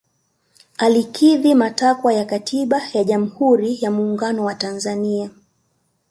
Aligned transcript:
alikidhi 0.77 1.55
matakwa 1.55 2.13
ya 2.13 2.25
katiba 2.25 2.81
ya 2.93 3.03
jamuhuri 3.03 3.77
ya 3.83 3.91
muungano 3.91 4.43
wa 4.45 4.55
tanzania 4.55 5.29